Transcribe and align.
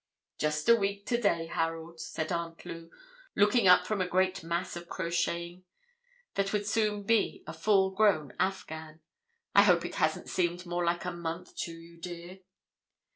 "Just 0.39 0.67
a 0.67 0.75
week 0.75 1.05
to 1.05 1.21
day, 1.21 1.45
Harold," 1.45 1.99
said 1.99 2.31
Aunt 2.31 2.65
Lou, 2.65 2.89
looking 3.35 3.67
up 3.67 3.85
from 3.85 4.01
a 4.01 4.07
great 4.07 4.43
mass 4.43 4.75
of 4.75 4.89
crocheting, 4.89 5.63
that 6.33 6.51
would 6.51 6.65
soon 6.65 7.03
be 7.03 7.43
a 7.45 7.53
full 7.53 7.91
grown 7.91 8.33
afghan; 8.39 9.01
"I 9.53 9.61
hope 9.61 9.85
it 9.85 9.95
hasn't 10.01 10.27
seemed 10.27 10.65
more 10.65 10.83
like 10.83 11.05
a 11.05 11.11
month 11.11 11.55
to 11.57 11.71
you, 11.77 11.97
dear." 11.97 12.39